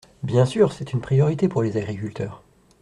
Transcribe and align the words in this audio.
Bien 0.23 0.47
sûr! 0.47 0.73
C’est 0.73 0.93
une 0.93 0.99
priorité 0.99 1.47
pour 1.47 1.61
les 1.61 1.77
agriculteurs. 1.77 2.41